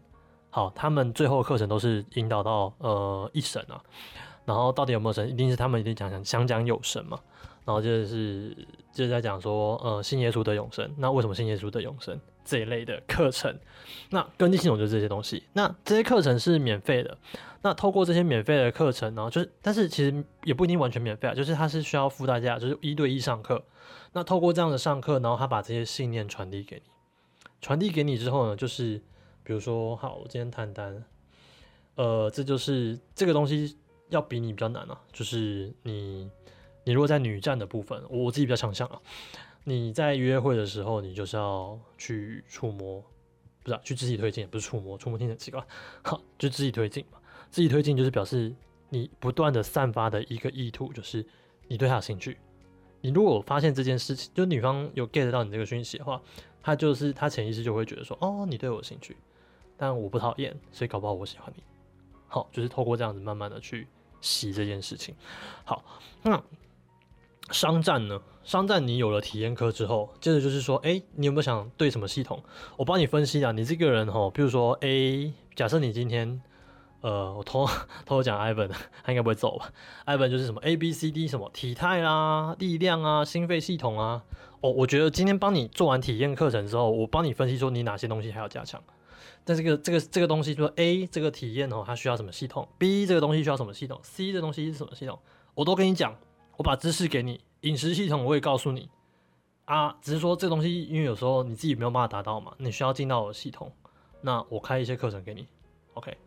[0.49, 3.81] 好，他们最后课程都是引导到呃一神啊。
[4.45, 5.29] 然后到底有没有神？
[5.29, 7.19] 一定是他们一定讲讲想讲有神嘛。
[7.65, 8.55] 然后就是
[8.93, 10.89] 就是在讲说，呃，信耶稣的永生。
[10.97, 13.53] 那为什么信耶稣的永生这一类的课程？
[14.11, 15.43] 那根基系统就是这些东西。
[15.53, 17.17] 那这些课程是免费的。
[17.65, 23.65] 那透过这些免费的课程，然后就是，但是其实也不一定完全免费啊，就是他是需要付代价，就是一对一上课。
[24.13, 26.83] 那透过这样的上课，然后他把这些信念传递给你，
[27.59, 29.01] 传递给你之后呢，就是
[29.43, 31.03] 比如说，好，我今天谈单，
[31.95, 33.75] 呃，这就是这个东西
[34.09, 36.29] 要比你比较难啊，就是你。
[36.87, 39.01] 你如果在女站的部分，我自己比较强项啊。
[39.63, 43.03] 你在约会的时候，你就是要去触摸，
[43.63, 45.65] 不是啊去肢体推进，不是触摸，触摸听起来奇怪，
[46.05, 47.17] 好，就肢体推进嘛。
[47.55, 48.53] 自己推进就是表示
[48.89, 51.25] 你不断的散发的一个意图，就是
[51.69, 52.37] 你对他有兴趣。
[52.99, 56.21] 你如果发现这件事情，就女方有 get 到你这个讯息的话，
[56.61, 59.15] 他就是他潜意识就会觉得说，哦，你对我有兴趣，
[59.77, 61.63] 但我不讨厌，所以搞不好我喜欢你。
[62.27, 63.87] 好，就是透过这样子慢慢的去
[64.19, 65.15] 洗这件事情。
[65.63, 65.81] 好，
[66.23, 66.43] 那。
[67.51, 68.21] 商战呢？
[68.43, 72.43] 商战你有了体验课之后，接着就是说，哎，你有没有想对什么系统？
[72.75, 73.53] 我帮你分析啊。
[73.53, 76.41] 你这个人哈，比如说 A，假设你今天，
[77.05, 77.67] 呃，我偷
[78.03, 78.67] 偷 讲 Ivan，
[79.03, 79.71] 他应该不会走吧
[80.07, 84.23] ？Ivan 就是什么 A B C D 什么体态啦、力量啊、心肺系统啊。
[84.61, 88.81] 哦，我觉得今天帮你做完体验课程之后，我帮你分析说你哪些东西还要加强。
[89.43, 95.19] 但这个这个这个东西说 A 这个体验哦，它需要什么系统？B 这个东西需要什么系统？C 这东西是什么系统？
[95.53, 96.15] 我都跟你讲。
[96.57, 98.89] 我把知识给你，饮食系统我也告诉你
[99.65, 103.71] 啊，只是说这个东西，因为有时候你自己没有办法达到嘛，你需要进到我的系统，
[104.21, 105.45] 那我开一些课程给你
[105.93, 106.17] ，OK。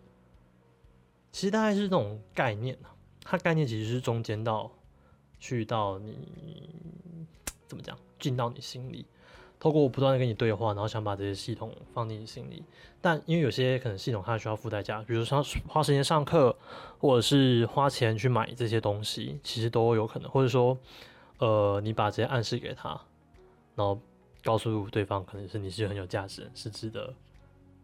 [1.38, 2.76] 其实大概是这种概念
[3.22, 4.68] 它概念其实是中间到
[5.38, 6.18] 去到你
[7.68, 9.06] 怎么讲，进到你心里。
[9.60, 12.64] 透过我不断的跟你对话，然后想把这些系统放进你心里，
[13.00, 16.56] 但因为有些可能系统它需要付代价，比如说花时间上课，
[16.98, 20.76] 或者是花钱去买这些东西，其实都有可能，或者说，
[21.38, 23.00] 呃，你把这些暗示给他，
[23.76, 23.96] 然后
[24.42, 27.14] 告诉对方，可能是你是很有价值，是值得，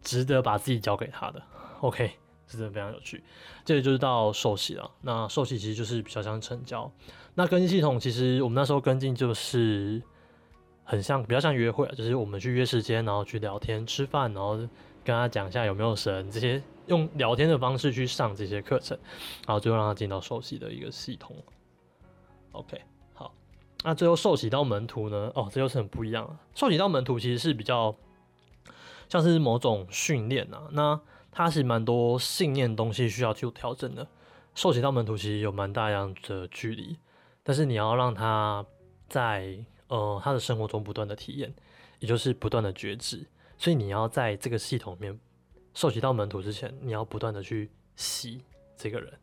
[0.01, 1.41] 值得把自己交给他的。
[1.79, 2.11] OK，
[2.47, 3.23] 是真的非常有趣。
[3.63, 6.91] 接着就是到受洗了，那受洗其实就是比较像成交。
[7.35, 10.01] 那跟进系统其实我们那时候跟进就是。
[10.87, 18.95] 很像，比较像约会啊，就是我们去约时间，然后去聊天、吃饭，然后跟他讲一下有没有神，这些用聊天的方式去上这些课程，
[19.47, 21.35] 然后最后让他进到受洗的一个系统。
[22.51, 22.79] OK，
[23.15, 23.33] 好，
[23.83, 25.31] 那最后受洗到门徒呢？
[25.33, 26.39] 哦，这又是很不一样了。
[26.53, 27.95] 受洗到门徒其实是比较
[29.09, 31.01] 像是某种训练啊，那
[31.35, 34.07] 它是蛮多信念东西需要去调整的。
[34.55, 36.97] 受洗到门徒其实有蛮大样的距离，
[37.43, 38.65] 但是你要让他
[39.07, 39.63] 在。
[39.87, 41.53] 呃，他的生活中不断的体验，
[41.99, 43.23] 也就是不断的觉知，
[43.55, 45.19] 所以你要在这个系统里面
[45.75, 48.41] 受洗到门徒之前，你要不断的去洗
[48.75, 49.13] 这个人，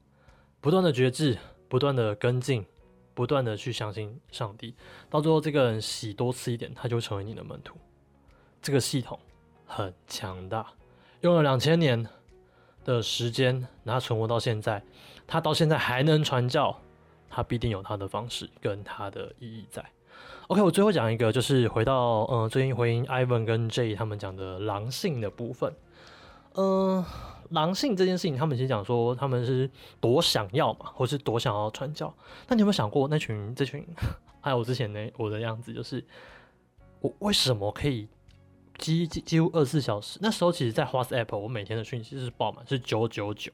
[0.61, 1.37] 不断的觉知，
[1.69, 2.65] 不断的跟进，
[3.13, 4.77] 不断的去相信上帝，
[5.11, 7.77] 到最后这个人洗多次一点，他就成为你的门徒。
[8.63, 9.19] 这个系统
[9.67, 10.73] 很强大，
[11.23, 12.05] 用了两千年
[12.85, 14.83] 的时间，然后存活到现在，
[15.25, 16.77] 他到现在还能传教，
[17.31, 19.85] 他必定有他的方式跟他的意义在。
[20.49, 25.73] OK，我最后讲一个，就是回到嗯，最近回应 Ivan 跟 J 他们讲的狼性的部分。
[26.55, 27.05] 嗯，
[27.51, 32.13] 狼性这件事情，他们其实讲说他们是多想要嘛，或是多想要传教。
[32.49, 33.87] 那你有没有想过，那群这群
[34.43, 36.05] 还有我之前呢，我的样子就是
[36.99, 38.09] 我为什么可以
[38.83, 40.19] 几几几乎二十四小时？
[40.21, 43.53] 那时候其实，在 WhatsApp 我每天的讯息是爆满，是九九九。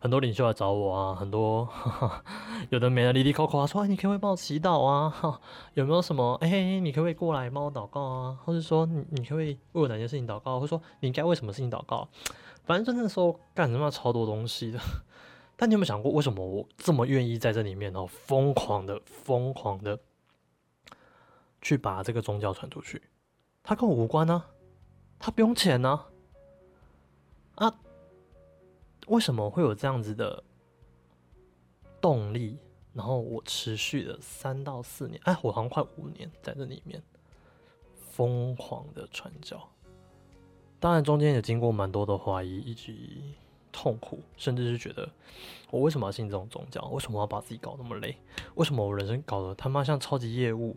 [0.00, 1.68] 很多领袖来找我啊，很多
[2.70, 5.08] 有的没的，哩哩扣扣啊，说你可不可以帮我祈祷啊？
[5.08, 5.40] 哈
[5.74, 6.34] 有没有什么？
[6.40, 8.38] 哎，你可不可以过来帮我祷告啊？
[8.44, 10.58] 或者说你你可不可以为我哪件事情祷告？
[10.58, 12.08] 或者说你应该为什么事情祷告？
[12.64, 14.80] 反正就那时候干什么超多东西的。
[15.56, 19.98] 但你有没有想过，为什么我这么愿意在这里面哦，疯狂的疯狂的
[21.62, 23.02] 去把这个宗教传出去？
[23.68, 24.44] 它跟我无关呢，
[25.18, 26.06] 他不用钱呢，
[27.56, 27.74] 啊。
[29.08, 30.42] 为什么会有这样子的
[32.00, 32.58] 动力？
[32.92, 37.02] 然后我持续了三到四年，哎，我好像快五年在这里面
[37.94, 39.68] 疯狂的传教。
[40.80, 43.34] 当然中间也经过蛮多的怀疑以及
[43.70, 45.08] 痛苦，甚至是觉得
[45.70, 46.82] 我为什么要信这种宗教？
[46.86, 48.16] 为什么要把自己搞那么累？
[48.54, 50.74] 为什么我人生搞得他妈像超级业务，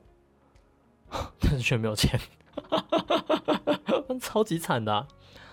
[1.39, 2.19] 但是却没有钱，
[4.17, 5.05] 超级惨的。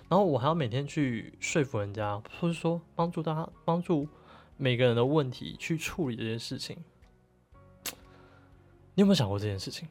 [0.09, 4.07] 然后我还要每天去说服人家，或者说帮助大家，帮助
[4.57, 6.79] 每个人的问题去处理这件事情。
[8.95, 9.89] 你有没有想过这件事情？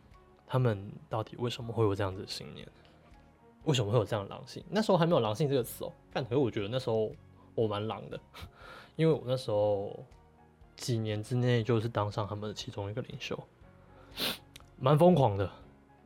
[0.48, 2.66] 他们到底为什么会有这样子的信念？
[3.66, 4.64] 为什么会有这样狼性？
[4.70, 5.92] 那时候还没有“狼性”这个词哦。
[6.14, 7.12] 但可是我觉得那时候
[7.54, 8.20] 我蛮狼的，
[8.96, 10.06] 因为我那时候
[10.78, 13.38] 几年之内就是当上他们的其中一个领袖，
[14.78, 15.52] 蛮疯狂的。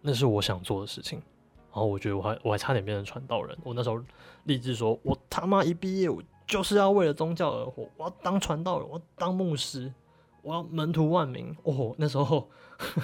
[0.02, 1.22] 那是我想做的事情。
[1.72, 3.58] 然后我觉得我还我还差点变成传道人。
[3.64, 4.04] 我那时候
[4.46, 9.94] 立志说，我他妈一毕业，我就是要为了宗教而活，我要当传道人，我要当牧师，
[10.42, 11.56] 我要门徒万名。
[11.64, 12.50] 哦，那时候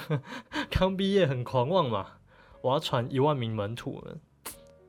[0.71, 2.13] 刚毕业很狂妄嘛，
[2.61, 4.19] 我要传一万名门徒们，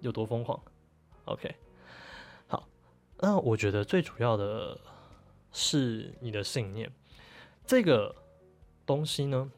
[0.01, 0.59] 有多疯狂
[1.27, 1.55] ？OK，
[2.47, 2.67] 好，
[3.19, 4.81] 那我觉得最主要的
[5.53, 6.91] 是你的信念，
[7.67, 8.15] 这个
[8.87, 9.51] 东西呢，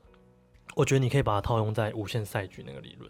[0.74, 3.08] 我觉得你可以把它套用在无限赛局那个理论。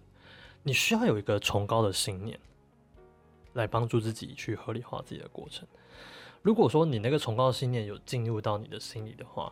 [0.69, 2.39] 你需要有一个崇高的信念，
[3.55, 5.67] 来帮助自己去合理化自己的过程。
[6.43, 9.51] 如果说你那个崇高的信念有进入到你的心里的话，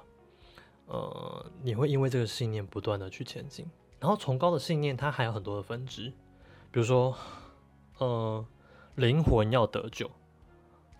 [0.85, 3.66] 呃，你会因为这个信念不断的去前进。
[3.98, 6.12] 然后崇高的信念它还有很多的分支，
[6.70, 7.16] 比如说，
[7.96, 8.44] 呃，
[8.96, 10.11] 灵魂要得救，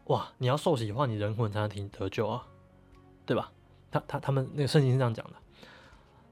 [0.07, 2.49] 哇，你要受洗的话，你灵魂才能得救啊，
[3.27, 3.53] 对吧？
[3.91, 5.35] 他他他们那个圣经是这样讲的。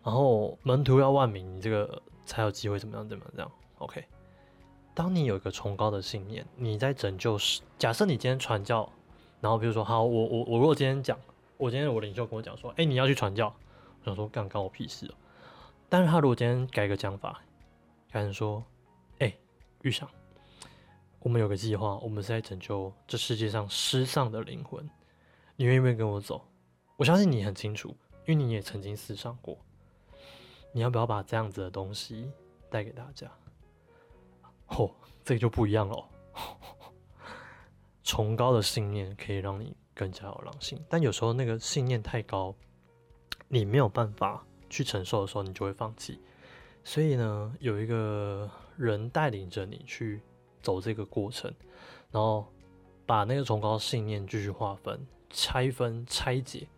[0.02, 3.52] 然后门徒要万名，你这个才有机会怎么样怎么样这样。
[3.84, 4.02] OK，
[4.94, 7.60] 当你有一个崇高的信念，你在拯救世。
[7.78, 8.90] 假设你今天传教，
[9.42, 11.18] 然后比如说，好，我我我如果今天讲，
[11.58, 13.54] 我今天我领袖跟我讲说，哎，你要去传教，
[14.00, 15.14] 我想说干干我屁事哦。
[15.90, 17.42] 但是他如果今天改个讲法，
[18.10, 18.64] 改成说，
[19.18, 19.30] 哎，
[19.82, 20.08] 玉想，
[21.18, 24.88] 我们有个计划，我们是在拯救这世界上失丧的灵魂，
[25.56, 26.42] 你愿不愿意跟我走？
[26.96, 27.94] 我相信你很清楚，
[28.24, 29.58] 因为你也曾经失丧过。
[30.72, 32.32] 你要不要把这样子的东西
[32.70, 33.30] 带给大家？
[34.76, 34.90] 哦，
[35.24, 35.94] 这个就不一样了。
[35.96, 36.08] 哦
[38.02, 42.54] 崇高的信念可以让你更加有狼性，但有时候那个信念太高，
[43.48, 46.20] 你没有办法去承受的时候，你就会放弃。
[46.84, 50.20] 所以呢，有一个人带领着你去
[50.60, 51.50] 走这个过程，
[52.10, 52.46] 然后
[53.06, 56.68] 把那个崇高信念继续划分、拆分、拆解。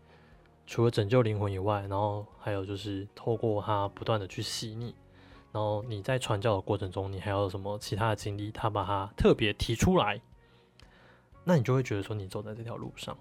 [0.64, 4.94] 除了拯救灵魂以外，然后还有就是透过它不断的去洗你。
[5.57, 8.51] 然后你在传教的过程中，你还有什么其他的经历？
[8.51, 10.21] 他把它特别提出来，
[11.45, 13.16] 那你就会觉得说，你走在这条路上，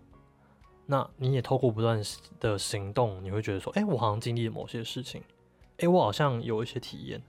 [0.86, 1.98] 那你也透过不断
[2.42, 5.24] 的行动，你会觉得说，哎，我好像经历了某些事情，
[5.78, 7.24] 哎，我好像有一些体验，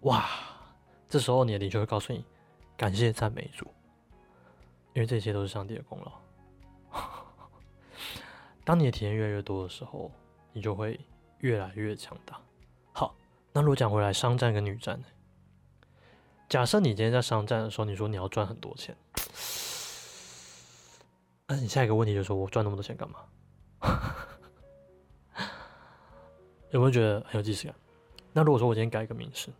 [0.00, 0.28] 哇！
[1.08, 2.24] 这时候你的灵就会告诉你，
[2.76, 3.64] 感谢赞美主，
[4.94, 5.96] 因为这些都是上帝的功
[6.90, 7.00] 劳。
[8.66, 10.10] 当你的体验越来越多的时候，
[10.52, 10.98] 你就会
[11.38, 12.40] 越来越强大。
[13.54, 15.06] 那如果讲回来，商战跟女战呢？
[16.48, 18.96] 假设你今天在商战的时候，你说你要赚很多钱，
[21.46, 23.20] 那你下一个问题就是说我赚那么多钱干嘛？
[26.70, 27.76] 有没有觉得很有即视感？
[28.32, 29.52] 那如果说我今天改一个名词，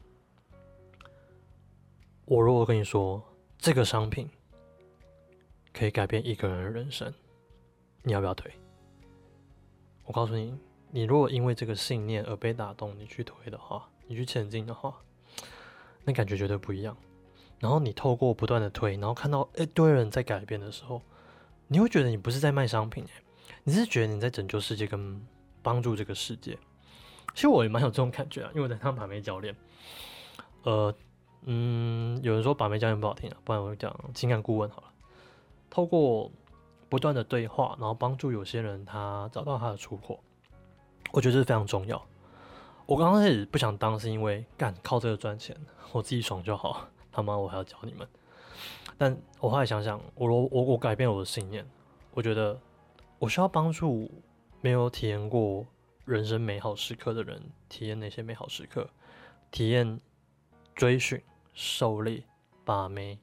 [2.25, 3.23] 我如果跟你说
[3.59, 4.29] 这个商品
[5.73, 7.15] 可以改变一个人的人生，
[8.03, 8.53] 你要不要推？
[10.03, 10.59] 我告诉你。
[10.95, 14.95] 你如果因为这个信念而被打动，你去推的话，你去前进的话，
[16.05, 16.97] 那感觉绝对不一样。
[17.59, 21.03] 然后你透过不断的推，然后看到一堆人在改变的时候，
[21.67, 23.05] 你会觉得你不是在卖商品，
[23.65, 25.21] 你是觉得你在拯救世界跟
[25.65, 26.57] 帮助这个世界。
[27.35, 29.57] 其实我也蛮有这种感觉啊，因为我在当把妹教练。
[30.63, 30.95] 呃，
[31.43, 34.93] 嗯，有人说把妹教练不好听啊，不然我就讲情感顾问好了。
[35.69, 36.31] 透过
[36.89, 40.23] 不断的对话，然后帮助有些人他找到他的出口。
[41.15, 42.05] 我觉得这是非常重要。
[42.87, 45.57] 我刚开始不想当，是因为干靠这个赚钱，
[45.93, 46.89] 我自己爽就好。
[47.13, 48.07] 他妈，我还要教你们。
[48.99, 51.65] 但我后来想想，我我我改变我的信念，
[52.11, 52.59] 我觉得
[53.21, 54.11] 我需要帮助
[54.61, 55.65] 没有体验过
[56.05, 58.91] 人生美好时刻的人体验那些美好时刻，
[59.53, 60.01] 体验
[60.75, 62.25] 追寻、狩猎、
[62.65, 63.21] 把妹，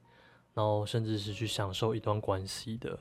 [0.54, 2.98] 然后甚至是去享受一段关系的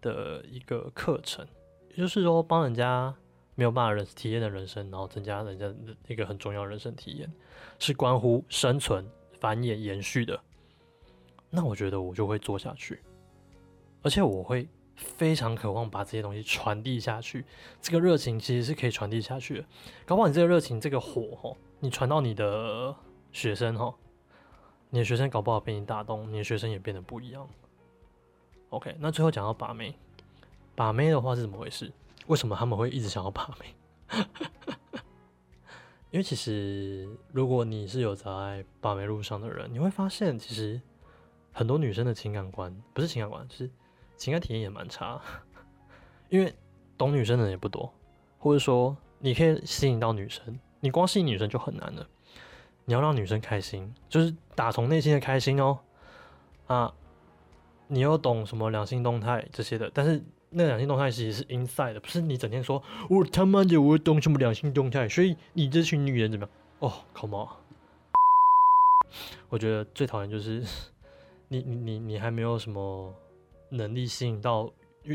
[0.00, 1.44] 的一个课程。
[1.90, 3.12] 也就是说，帮人家
[3.56, 5.74] 没有办法人体验的人生，然后增加人家
[6.06, 7.32] 一个很重要的人生体验，
[7.78, 9.04] 是关乎生存、
[9.40, 10.38] 繁衍、延续的。
[11.48, 13.02] 那我觉得我就会做下去，
[14.02, 17.44] 而且我会非常渴望把这些东西传递下去。
[17.80, 19.64] 这个热情其实是可以传递下去的。
[20.04, 22.94] 搞不好你这个热情，这个火哈，你传到你的
[23.32, 23.94] 学生哈，
[24.90, 27.48] 你的学生搞不好被你打动，你的学生也变得不一样。
[28.68, 29.94] OK，那最后讲到把妹，
[30.74, 31.90] 把妹的话是怎么回事？
[32.26, 33.74] 为什么他们会一直想要把妹？
[36.10, 40.80] 因为其实如果你是有在把妹路上的人，你会发现其实。
[41.58, 43.70] 很多女生的情感观不是情感观，就是
[44.14, 45.18] 情感体验也蛮差，
[46.28, 46.54] 因为
[46.98, 47.90] 懂女生的人也不多，
[48.38, 52.06] 或者说你可以吸引到女生，你光吸引女生就很难了。
[52.84, 55.78] 你要让女生开心，就是打从内心的开心哦。
[56.66, 56.92] 啊，
[57.86, 60.22] 你又懂什么两性动态这些的，但是
[60.56, 66.90] 那两性动态其实是 inside 的，不是你整天说我他妈的我懂什么两性动态，所以你这群女人怎么样？
[66.90, 67.48] 哦，come on，
[69.48, 70.64] 我觉得最讨厌就是。
[71.48, 73.14] 你你你你还没有什么
[73.68, 74.68] 能力吸引到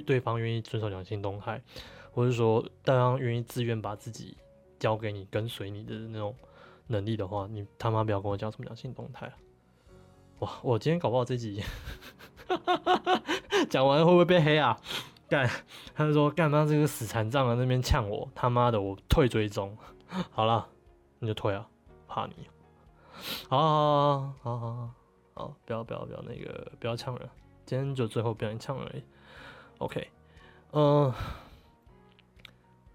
[0.05, 1.61] 对方愿意遵守两性动态，
[2.13, 4.37] 或者说对方愿意自愿把自己
[4.79, 6.33] 交给你跟随你的那种
[6.87, 9.29] 能力的话，你他妈不要跟我讲什么两性动态
[10.39, 11.61] 哇，我今天搞不好这集
[13.69, 14.79] 讲完会不会被黑啊？
[15.31, 15.49] 干，
[15.95, 19.77] 他就说干嘛这个死残障啊那边呛我，他妈的我退追踪，
[20.29, 20.67] 好了，
[21.19, 21.65] 你就退啊，
[22.05, 22.33] 怕你，
[23.47, 24.89] 好好好好好。
[25.33, 27.29] 好，不要不要不要那个不要呛人，
[27.65, 29.01] 今天就最后不要呛而已。
[29.77, 30.09] OK，
[30.73, 31.13] 嗯，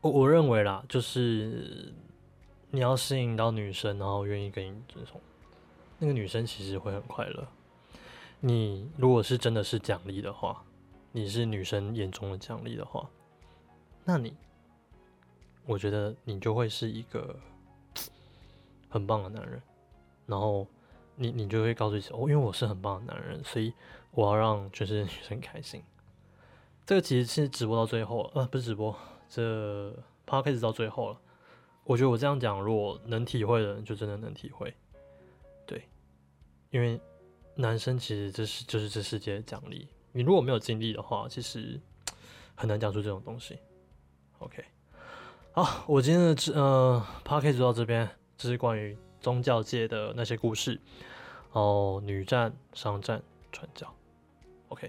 [0.03, 1.95] 我我认为啦，就是
[2.71, 5.19] 你要吸引到女生，然后愿意跟你遵从，
[5.99, 7.49] 那个女生其实会很快乐。
[8.41, 10.63] 你如果是真的是奖励的话，
[11.17, 13.09] 你是女生眼中的奖励的话，
[14.05, 14.37] 那你，
[15.65, 17.35] 我觉得你就会是一个
[18.91, 19.63] 很棒的男人，
[20.27, 20.67] 然后。
[21.19, 23.73] 你你就会告诉自己哦，因为我是很棒的男人，所以
[24.11, 25.83] 我要让全世界女生开心。
[26.85, 28.95] 这个其实是直播到最后了，呃，不是直播，
[29.27, 29.91] 这
[30.27, 31.19] p 开始到最后了。
[31.85, 34.75] 我觉得我这样讲，如果能体会的人，就真的能体会。
[35.65, 35.89] 对，
[36.69, 37.01] 因为
[37.55, 39.89] 男生其实这是就是这世界的奖励。
[40.17, 41.79] 你如果没有经历的话，其实
[42.55, 43.59] 很难讲出这种东西。
[44.39, 44.65] OK，
[45.53, 48.97] 好，我今天的呃 p 开始到这边，这是关于。
[49.19, 50.81] 宗教界的那些故事，
[51.51, 53.93] 哦，女战、商战、传教
[54.69, 54.89] ，OK。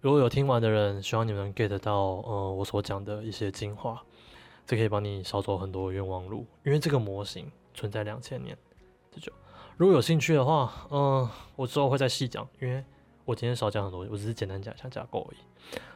[0.00, 4.02] 如果有听完的人，希望你们能 get 到，呃，我所讲的一些精华，
[4.66, 6.44] 这可以帮你少走很多冤枉路。
[6.64, 8.58] 因为这个模型存在两千年
[9.12, 9.30] 这就
[9.76, 12.84] 如果有兴趣的话，嗯，我之后会再细讲，因为
[13.24, 15.38] 我今天少讲很多，我只是简单讲一下架构而已。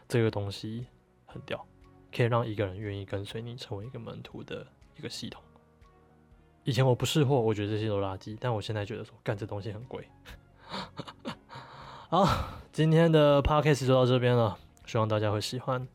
[0.08, 0.86] 这个东西
[1.24, 1.66] 很屌，
[2.14, 4.66] 可以让一个人愿意跟随你，成为一个门徒的
[4.96, 5.42] 一个系统。
[6.64, 10.08] 以前我不识货，我觉得这些都垃圾，但我现在觉得说干这东西很贵。
[12.08, 12.26] 好，
[12.72, 15.86] 今天的 podcast 就到这边了，希望大家会喜欢。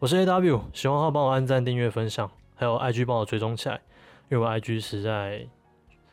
[0.00, 3.80] 我是 A W，喜欢的话帮我按赞、订阅、分享，还有 I G 帮我追踪起来，
[4.28, 5.48] 因为我 I G 实在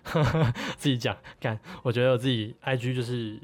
[0.77, 3.39] 自己讲干，我觉得我自己 I G 就是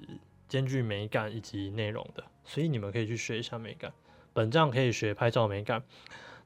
[0.55, 3.91] 兼具美感以及内容的，所以你们可以去学一下美感。
[4.31, 5.83] 本账可以学拍照美感，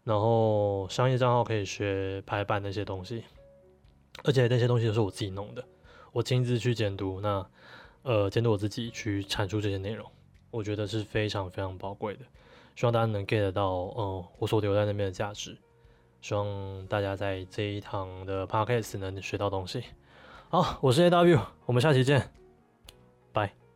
[0.03, 3.24] 然后商业账号可以学排版那些东西。
[4.24, 5.64] 而且那些东西都是我自己弄的，
[6.12, 7.47] 我亲自去监督，那
[8.01, 10.10] 呃监督我自己去阐述这些内容，
[10.49, 12.22] 我觉得是非常非常宝贵的。
[12.76, 15.55] 希望大家能 get 到，嗯，我所留在那边的价值。
[16.20, 19.84] 希望大家在这一堂的 podcast 能学到东西。
[20.49, 22.32] 好，我是 A W，我们下期见，
[23.32, 23.69] 拜。